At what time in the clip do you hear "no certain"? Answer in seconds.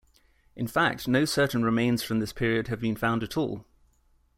1.07-1.61